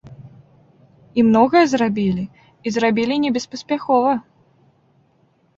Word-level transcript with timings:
І 1.19 1.25
многае 1.27 1.61
зрабілі, 1.75 2.25
і 2.65 2.73
зрабілі 2.79 3.15
небеспаспяхова. 3.27 4.15